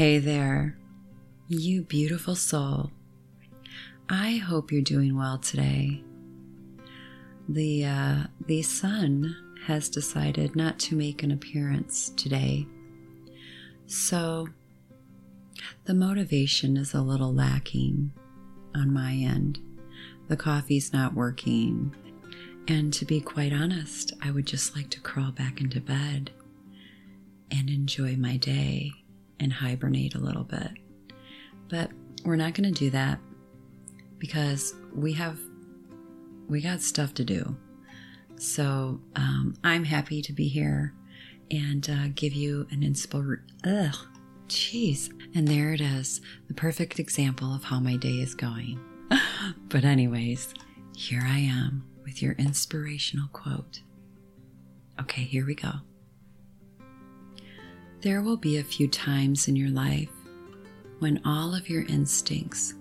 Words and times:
Hey 0.00 0.16
there, 0.18 0.78
you 1.46 1.82
beautiful 1.82 2.34
soul. 2.34 2.90
I 4.08 4.36
hope 4.36 4.72
you're 4.72 4.80
doing 4.80 5.14
well 5.14 5.36
today. 5.36 6.02
The 7.50 7.84
uh, 7.84 8.16
the 8.46 8.62
sun 8.62 9.36
has 9.66 9.90
decided 9.90 10.56
not 10.56 10.78
to 10.78 10.96
make 10.96 11.22
an 11.22 11.32
appearance 11.32 12.08
today, 12.16 12.66
so 13.84 14.48
the 15.84 15.92
motivation 15.92 16.78
is 16.78 16.94
a 16.94 17.02
little 17.02 17.34
lacking 17.34 18.10
on 18.74 18.94
my 18.94 19.12
end. 19.12 19.58
The 20.28 20.36
coffee's 20.38 20.94
not 20.94 21.12
working, 21.12 21.94
and 22.66 22.90
to 22.94 23.04
be 23.04 23.20
quite 23.20 23.52
honest, 23.52 24.14
I 24.22 24.30
would 24.30 24.46
just 24.46 24.74
like 24.74 24.88
to 24.92 25.00
crawl 25.00 25.30
back 25.30 25.60
into 25.60 25.78
bed 25.78 26.30
and 27.50 27.68
enjoy 27.68 28.16
my 28.16 28.38
day 28.38 28.92
and 29.40 29.52
hibernate 29.52 30.14
a 30.14 30.20
little 30.20 30.44
bit. 30.44 30.70
But 31.68 31.90
we're 32.24 32.36
not 32.36 32.54
going 32.54 32.72
to 32.72 32.78
do 32.78 32.90
that 32.90 33.18
because 34.18 34.74
we 34.94 35.14
have 35.14 35.38
we 36.48 36.60
got 36.60 36.82
stuff 36.82 37.14
to 37.14 37.24
do. 37.24 37.56
So 38.36 39.00
um, 39.16 39.54
I'm 39.62 39.84
happy 39.84 40.20
to 40.22 40.32
be 40.32 40.48
here 40.48 40.94
and 41.50 41.88
uh, 41.88 42.08
give 42.14 42.32
you 42.32 42.66
an 42.70 42.80
inspir. 42.80 43.42
Ugh, 43.64 43.96
jeez. 44.48 45.10
And 45.34 45.46
there 45.46 45.72
it 45.72 45.80
is, 45.80 46.20
the 46.48 46.54
perfect 46.54 46.98
example 46.98 47.54
of 47.54 47.64
how 47.64 47.78
my 47.78 47.96
day 47.96 48.14
is 48.20 48.34
going. 48.34 48.80
but 49.68 49.84
anyways, 49.84 50.54
here 50.96 51.22
I 51.24 51.38
am 51.38 51.84
with 52.04 52.20
your 52.20 52.32
inspirational 52.32 53.28
quote. 53.32 53.80
Okay, 55.00 55.22
here 55.22 55.46
we 55.46 55.54
go. 55.54 55.70
There 58.02 58.22
will 58.22 58.38
be 58.38 58.56
a 58.56 58.64
few 58.64 58.88
times 58.88 59.46
in 59.46 59.56
your 59.56 59.68
life 59.68 60.08
when 61.00 61.20
all 61.22 61.54
of 61.54 61.68
your 61.68 61.82
instincts 61.82 62.72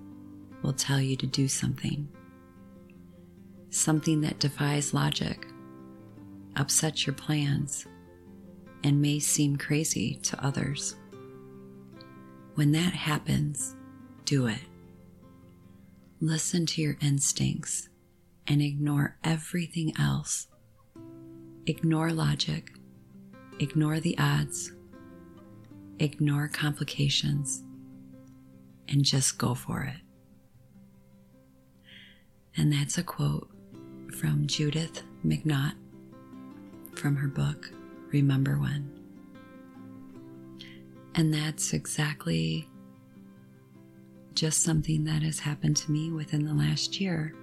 will 0.62 0.72
tell 0.72 1.02
you 1.02 1.18
to 1.18 1.28
do 1.28 1.50
something. 1.50 2.08
Something 3.70 4.22
that 4.22 4.40
defies 4.40 4.94
logic, 4.94 5.46
upsets 6.56 7.06
your 7.06 7.16
plans, 7.16 7.86
and 8.86 9.02
may 9.02 9.20
seem 9.20 9.58
crazy 9.58 10.16
to 10.24 10.42
others. 10.42 10.96
When 12.56 12.72
that 12.72 12.94
happens, 12.94 13.76
do 14.24 14.48
it. 14.48 14.62
Listen 16.22 16.66
to 16.68 16.82
your 16.82 16.96
instincts 17.02 17.90
and 18.48 18.62
ignore 18.62 19.18
everything 19.26 19.92
else. 20.00 20.48
Ignore 21.66 22.14
logic, 22.14 22.72
ignore 23.60 24.00
the 24.00 24.18
odds 24.18 24.72
ignore 26.00 26.48
complications, 26.48 27.64
and 28.88 29.04
just 29.06 29.38
go 29.38 29.54
for 29.54 29.84
it. 29.84 30.02
And 32.58 32.74
that's 32.74 32.98
a 32.98 33.04
quote 33.04 33.50
from 34.18 34.48
Judith 34.48 35.04
McNaught 35.26 35.76
from 36.96 37.16
her 37.16 37.28
book, 37.28 37.72
Remember 38.12 38.58
When. 38.58 38.92
And 41.16 41.34
that's 41.34 41.74
exactly 41.74 42.68
just 44.34 44.64
something 44.64 45.04
that 45.04 45.22
has 45.22 45.40
happened 45.40 45.78
to 45.78 45.92
me 45.92 46.12
within 46.12 46.46
the 46.46 46.54
last 46.54 47.00
year. 47.00 47.34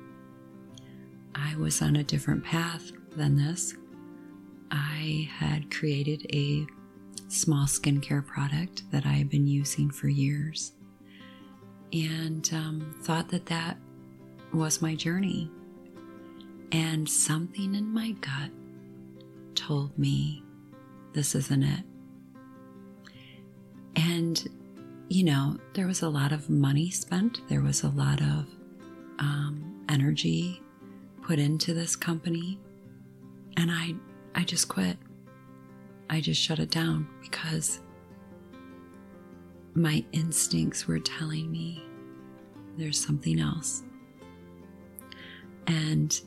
I 1.34 1.54
was 1.56 1.82
on 1.82 1.96
a 1.96 2.04
different 2.04 2.44
path 2.44 2.90
than 3.16 3.36
this. 3.36 3.74
I 4.70 5.28
had 5.32 5.70
created 5.70 6.26
a 6.32 6.66
small 7.28 7.66
skincare 7.66 8.24
product 8.26 8.82
that 8.90 9.06
I 9.06 9.12
have 9.12 9.30
been 9.30 9.46
using 9.46 9.90
for 9.90 10.08
years 10.08 10.72
and 11.92 12.48
um, 12.52 12.94
thought 13.02 13.28
that 13.28 13.46
that 13.46 13.76
was 14.52 14.82
my 14.82 14.94
journey. 14.94 15.50
And 16.72 17.08
something 17.08 17.74
in 17.74 17.92
my 17.92 18.12
gut 18.12 18.50
told 19.54 19.96
me 19.98 20.42
this 21.12 21.34
isn't 21.34 21.62
it. 21.62 21.84
And, 23.96 24.46
you 25.08 25.24
know, 25.24 25.56
there 25.74 25.86
was 25.86 26.02
a 26.02 26.08
lot 26.08 26.32
of 26.32 26.50
money 26.50 26.90
spent, 26.90 27.40
there 27.48 27.62
was 27.62 27.82
a 27.82 27.88
lot 27.88 28.20
of 28.20 28.46
um, 29.18 29.84
energy 29.88 30.60
put 31.22 31.38
into 31.38 31.72
this 31.72 31.96
company, 31.96 32.58
and 33.56 33.70
I, 33.70 33.94
I 34.34 34.44
just 34.44 34.68
quit. 34.68 34.98
I 36.08 36.20
just 36.20 36.40
shut 36.40 36.58
it 36.58 36.70
down 36.70 37.08
because 37.20 37.80
my 39.74 40.04
instincts 40.12 40.86
were 40.86 40.98
telling 40.98 41.50
me 41.50 41.82
there's 42.76 43.04
something 43.04 43.40
else. 43.40 43.82
And 45.66 46.18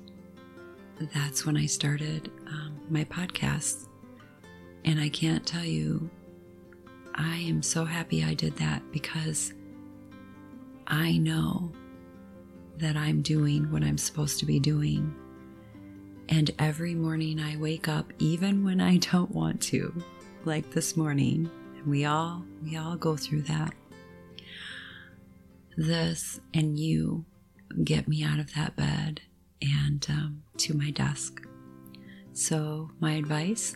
that's 1.14 1.46
when 1.46 1.56
I 1.56 1.66
started 1.66 2.30
um, 2.48 2.80
my 2.90 3.06
podcast. 3.06 3.88
And 4.86 5.00
I 5.00 5.10
can't 5.10 5.46
tell 5.46 5.64
you, 5.64 6.10
I 7.16 7.38
am 7.38 7.62
so 7.62 7.86
happy 7.86 8.24
I 8.24 8.34
did 8.34 8.56
that 8.58 8.82
because 8.92 9.54
I 10.88 11.18
know 11.18 11.72
that 12.78 12.96
I'm 12.96 13.22
doing 13.22 13.72
what 13.72 13.84
I'm 13.84 13.98
supposed 13.98 14.40
to 14.40 14.46
be 14.46 14.60
doing 14.60 15.14
and 16.30 16.52
every 16.60 16.94
morning 16.94 17.40
I 17.40 17.58
wake 17.58 17.88
up, 17.88 18.14
even 18.20 18.64
when 18.64 18.80
I 18.80 18.98
don't 18.98 19.32
want 19.32 19.62
to, 19.64 19.92
like 20.46 20.72
this 20.72 20.96
morning, 20.96 21.50
and 21.76 21.88
we 21.88 22.06
all 22.06 22.46
we 22.64 22.78
all 22.78 22.96
go 22.96 23.18
through 23.18 23.42
that. 23.44 23.74
This 25.76 26.40
and 26.54 26.78
you 26.78 27.26
get 27.84 28.08
me 28.08 28.24
out 28.24 28.40
of 28.40 28.54
that 28.54 28.76
bed 28.76 29.22
and 29.62 30.06
um, 30.10 30.44
to 30.58 30.74
my 30.76 30.92
desk. 30.92 31.42
So 32.34 32.92
my 33.00 33.14
advice: 33.14 33.76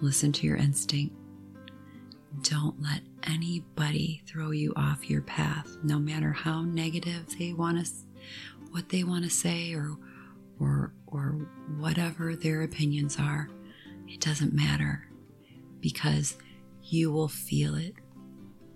listen 0.00 0.30
to 0.32 0.46
your 0.46 0.56
instinct. 0.56 1.16
Don't 2.42 2.80
let 2.80 3.00
anybody 3.24 4.22
throw 4.24 4.52
you 4.52 4.72
off 4.76 5.10
your 5.10 5.22
path, 5.22 5.76
no 5.82 5.98
matter 5.98 6.30
how 6.32 6.62
negative 6.62 7.26
they 7.38 7.52
want 7.52 7.84
to, 7.84 7.92
what 8.70 8.88
they 8.90 9.02
want 9.02 9.24
to 9.24 9.30
say, 9.30 9.74
or 9.74 9.96
or 10.60 10.92
or 11.06 11.48
whatever 11.78 12.36
their 12.36 12.62
opinions 12.62 13.18
are, 13.18 13.48
it 14.06 14.20
doesn't 14.20 14.52
matter 14.52 15.08
because 15.80 16.36
you 16.82 17.10
will 17.10 17.28
feel 17.28 17.74
it 17.74 17.94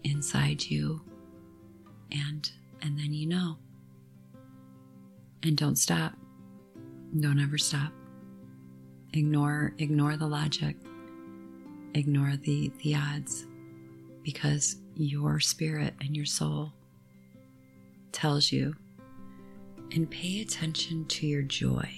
inside 0.02 0.62
you 0.62 1.02
and 2.10 2.50
and 2.82 2.98
then 2.98 3.12
you 3.12 3.26
know. 3.26 3.56
And 5.42 5.56
don't 5.56 5.76
stop. 5.76 6.14
Don't 7.18 7.38
ever 7.38 7.58
stop. 7.58 7.92
Ignore 9.12 9.74
ignore 9.78 10.16
the 10.16 10.26
logic. 10.26 10.76
Ignore 11.94 12.36
the 12.36 12.72
the 12.82 12.94
odds 12.96 13.46
because 14.22 14.76
your 14.96 15.38
spirit 15.40 15.94
and 16.00 16.16
your 16.16 16.24
soul 16.24 16.72
tells 18.12 18.50
you 18.50 18.74
and 19.94 20.10
pay 20.10 20.40
attention 20.40 21.06
to 21.06 21.26
your 21.26 21.42
joy. 21.42 21.88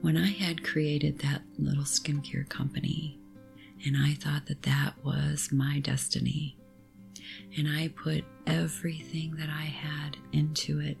When 0.00 0.16
I 0.16 0.28
had 0.28 0.64
created 0.64 1.18
that 1.18 1.42
little 1.58 1.84
skincare 1.84 2.48
company, 2.48 3.18
and 3.84 3.96
I 3.96 4.14
thought 4.14 4.46
that 4.46 4.62
that 4.62 4.94
was 5.04 5.50
my 5.52 5.80
destiny, 5.80 6.56
and 7.56 7.68
I 7.68 7.88
put 7.88 8.24
everything 8.46 9.34
that 9.36 9.48
I 9.48 9.64
had 9.64 10.16
into 10.32 10.80
it, 10.80 10.96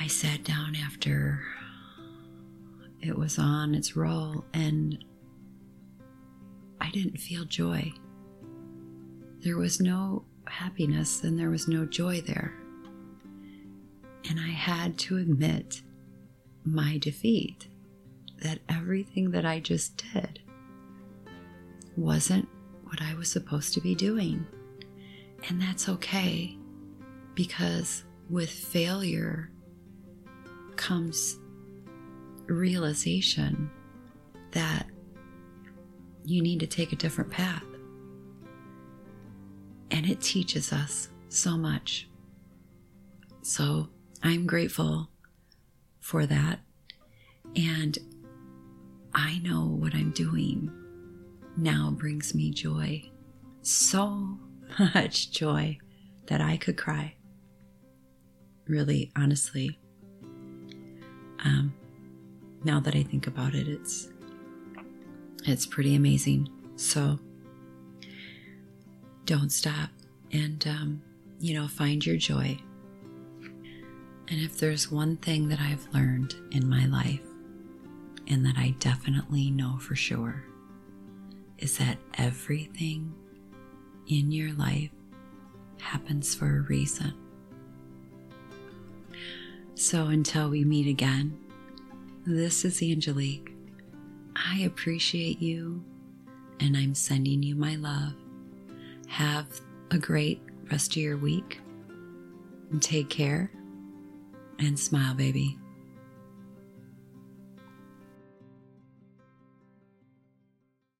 I 0.00 0.06
sat 0.06 0.44
down 0.44 0.74
after 0.74 1.42
it 3.02 3.16
was 3.16 3.38
on 3.38 3.74
its 3.74 3.96
roll 3.96 4.44
and 4.54 5.02
I 6.80 6.90
didn't 6.90 7.18
feel 7.18 7.44
joy. 7.44 7.92
There 9.40 9.58
was 9.58 9.80
no 9.80 10.24
happiness 10.46 11.22
and 11.22 11.38
there 11.38 11.50
was 11.50 11.68
no 11.68 11.84
joy 11.84 12.22
there. 12.22 12.54
And 14.28 14.38
I 14.38 14.48
had 14.48 14.98
to 14.98 15.16
admit 15.16 15.82
my 16.64 16.98
defeat 16.98 17.68
that 18.42 18.60
everything 18.68 19.30
that 19.32 19.44
I 19.44 19.60
just 19.60 20.02
did 20.12 20.40
wasn't 21.96 22.48
what 22.84 23.00
I 23.02 23.14
was 23.14 23.30
supposed 23.30 23.74
to 23.74 23.80
be 23.80 23.94
doing. 23.94 24.46
And 25.48 25.60
that's 25.60 25.88
okay 25.88 26.56
because 27.34 28.04
with 28.28 28.50
failure 28.50 29.50
comes 30.76 31.38
realization 32.46 33.70
that 34.52 34.86
you 36.24 36.42
need 36.42 36.60
to 36.60 36.66
take 36.66 36.92
a 36.92 36.96
different 36.96 37.30
path. 37.30 37.64
And 39.90 40.08
it 40.08 40.20
teaches 40.20 40.72
us 40.72 41.08
so 41.28 41.56
much. 41.56 42.08
So 43.42 43.88
I'm 44.22 44.46
grateful 44.46 45.08
for 46.00 46.26
that. 46.26 46.60
And 47.56 47.98
I 49.14 49.38
know 49.38 49.66
what 49.66 49.94
I'm 49.94 50.10
doing 50.10 50.70
now 51.56 51.90
brings 51.96 52.34
me 52.34 52.50
joy. 52.50 53.10
So 53.62 54.38
much 54.94 55.30
joy 55.32 55.78
that 56.26 56.40
I 56.40 56.56
could 56.56 56.76
cry. 56.76 57.14
Really, 58.66 59.10
honestly. 59.16 59.78
Um, 61.44 61.74
now 62.62 62.78
that 62.80 62.94
I 62.94 63.02
think 63.02 63.26
about 63.26 63.54
it, 63.54 63.66
it's 63.66 64.08
it's 65.44 65.66
pretty 65.66 65.94
amazing. 65.94 66.48
So 66.76 67.18
don't 69.24 69.50
stop 69.50 69.90
and 70.32 70.64
um, 70.66 71.02
you 71.40 71.54
know 71.54 71.66
find 71.66 72.04
your 72.04 72.16
joy. 72.16 72.58
And 74.30 74.40
if 74.40 74.58
there's 74.58 74.90
one 74.90 75.16
thing 75.16 75.48
that 75.48 75.60
I've 75.60 75.92
learned 75.92 76.36
in 76.52 76.68
my 76.68 76.86
life, 76.86 77.20
and 78.28 78.46
that 78.46 78.56
I 78.56 78.76
definitely 78.78 79.50
know 79.50 79.76
for 79.78 79.96
sure, 79.96 80.44
is 81.58 81.78
that 81.78 81.98
everything 82.14 83.12
in 84.06 84.30
your 84.30 84.52
life 84.52 84.90
happens 85.80 86.32
for 86.34 86.58
a 86.58 86.60
reason. 86.60 87.12
So 89.74 90.06
until 90.06 90.48
we 90.48 90.64
meet 90.64 90.86
again, 90.86 91.36
this 92.24 92.64
is 92.64 92.80
Angelique. 92.82 93.52
I 94.36 94.60
appreciate 94.60 95.42
you 95.42 95.82
and 96.60 96.76
I'm 96.76 96.94
sending 96.94 97.42
you 97.42 97.56
my 97.56 97.74
love. 97.76 98.14
Have 99.08 99.60
a 99.90 99.98
great 99.98 100.40
rest 100.70 100.92
of 100.92 100.98
your 100.98 101.16
week 101.16 101.58
and 102.70 102.80
take 102.80 103.08
care 103.08 103.50
and 104.60 104.78
smile, 104.78 105.14
baby. 105.14 105.59